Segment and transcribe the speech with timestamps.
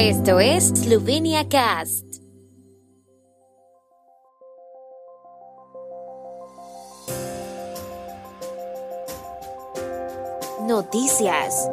[0.00, 2.04] Esto es Slovenia Cast.
[10.68, 11.68] Noticias.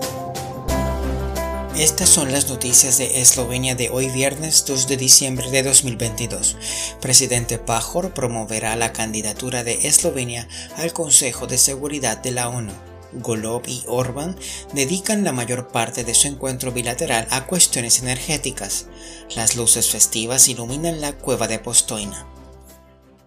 [1.77, 6.57] Estas son las noticias de Eslovenia de hoy viernes 2 de diciembre de 2022.
[7.01, 10.47] Presidente Pajor promoverá la candidatura de Eslovenia
[10.77, 12.94] al Consejo de Seguridad de la ONU.
[13.21, 14.37] Golob y Orban
[14.73, 18.87] dedican la mayor parte de su encuentro bilateral a cuestiones energéticas.
[19.35, 22.27] Las luces festivas iluminan la cueva de Postoina.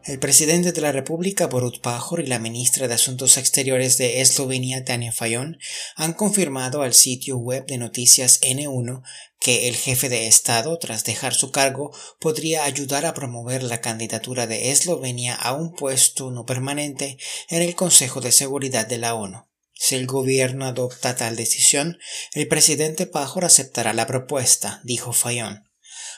[0.09, 4.83] El presidente de la República, Borut Pajor, y la ministra de Asuntos Exteriores de Eslovenia,
[4.83, 5.59] Tania Fayon,
[5.97, 9.03] han confirmado al sitio web de noticias N1
[9.39, 14.47] que el jefe de Estado, tras dejar su cargo, podría ayudar a promover la candidatura
[14.47, 17.19] de Eslovenia a un puesto no permanente
[17.51, 19.48] en el Consejo de Seguridad de la ONU.
[19.81, 21.99] Si el gobierno adopta tal decisión,
[22.35, 25.69] el presidente Pajor aceptará la propuesta, dijo Fayón.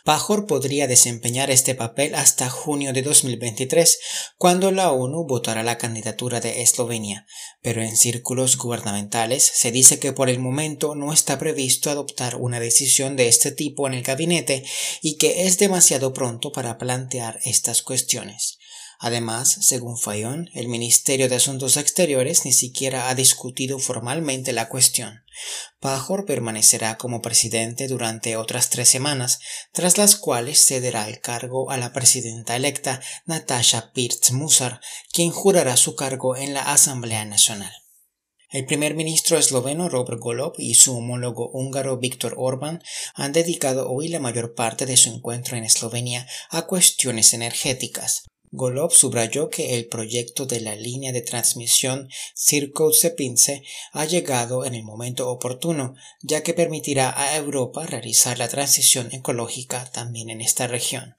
[0.03, 3.99] Pajor podría desempeñar este papel hasta junio de 2023,
[4.39, 7.27] cuando la ONU votará la candidatura de Eslovenia,
[7.61, 12.61] pero en círculos gubernamentales se dice que por el momento no está previsto adoptar una
[12.61, 14.65] decisión de este tipo en el gabinete
[15.03, 18.60] y que es demasiado pronto para plantear estas cuestiones.
[19.03, 25.25] Además, según Fayón, el Ministerio de Asuntos Exteriores ni siquiera ha discutido formalmente la cuestión.
[25.81, 29.41] Pajor permanecerá como presidente durante otras tres semanas,
[29.73, 34.83] tras las cuales cederá el cargo a la presidenta electa Natasha Pirtz-Musar,
[35.15, 37.73] quien jurará su cargo en la Asamblea Nacional.
[38.51, 42.83] El primer ministro esloveno Robert Golob y su homólogo húngaro Viktor Orbán
[43.15, 48.25] han dedicado hoy la mayor parte de su encuentro en Eslovenia a cuestiones energéticas.
[48.53, 53.63] Golob subrayó que el proyecto de la línea de transmisión Circo-Sepince
[53.93, 59.89] ha llegado en el momento oportuno, ya que permitirá a Europa realizar la transición ecológica
[59.93, 61.17] también en esta región.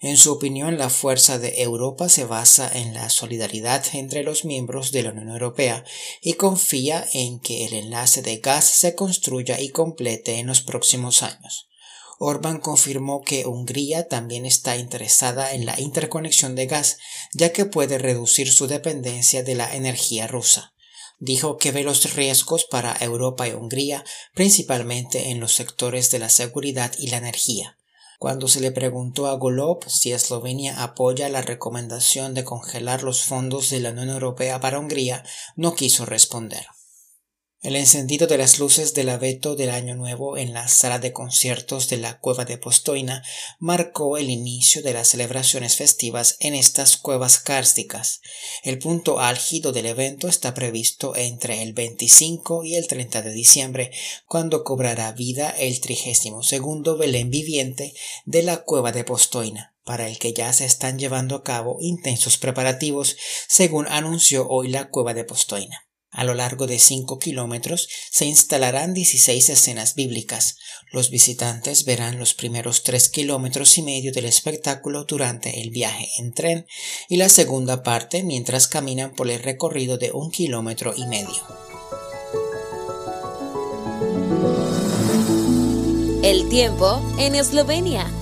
[0.00, 4.92] En su opinión, la fuerza de Europa se basa en la solidaridad entre los miembros
[4.92, 5.84] de la Unión Europea
[6.22, 11.22] y confía en que el enlace de gas se construya y complete en los próximos
[11.22, 11.68] años.
[12.24, 16.98] Orbán confirmó que Hungría también está interesada en la interconexión de gas,
[17.32, 20.72] ya que puede reducir su dependencia de la energía rusa.
[21.18, 26.28] Dijo que ve los riesgos para Europa y Hungría principalmente en los sectores de la
[26.28, 27.76] seguridad y la energía.
[28.20, 33.68] Cuando se le preguntó a Golob si Eslovenia apoya la recomendación de congelar los fondos
[33.70, 35.24] de la Unión Europea para Hungría,
[35.56, 36.66] no quiso responder.
[37.62, 41.88] El encendido de las luces del abeto del Año Nuevo en la sala de conciertos
[41.88, 43.22] de la cueva de Postoina
[43.60, 48.20] marcó el inicio de las celebraciones festivas en estas cuevas kársticas.
[48.64, 53.92] El punto álgido del evento está previsto entre el 25 y el 30 de diciembre,
[54.26, 60.18] cuando cobrará vida el 32 segundo Belén viviente de la cueva de Postoina para el
[60.18, 65.22] que ya se están llevando a cabo intensos preparativos, según anunció hoy la cueva de
[65.22, 65.86] Postoina.
[66.12, 70.58] A lo largo de cinco kilómetros se instalarán 16 escenas bíblicas.
[70.90, 76.34] Los visitantes verán los primeros tres kilómetros y medio del espectáculo durante el viaje en
[76.34, 76.66] tren
[77.08, 81.42] y la segunda parte mientras caminan por el recorrido de un kilómetro y medio.
[86.22, 88.21] El tiempo en Eslovenia.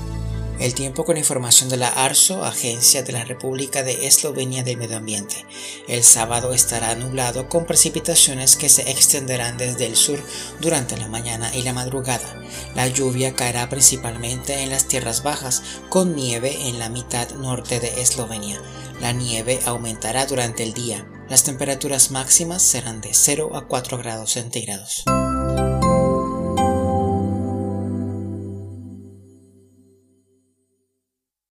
[0.60, 4.98] El tiempo con información de la ARSO, Agencia de la República de Eslovenia del Medio
[4.98, 5.47] Ambiente.
[5.88, 10.22] El sábado estará nublado con precipitaciones que se extenderán desde el sur
[10.60, 12.43] durante la mañana y la madrugada.
[12.75, 18.03] La lluvia caerá principalmente en las tierras bajas, con nieve en la mitad norte de
[18.03, 18.60] Eslovenia.
[19.00, 21.10] La nieve aumentará durante el día.
[21.31, 25.04] Las temperaturas máximas serán de 0 a 4 grados centígrados.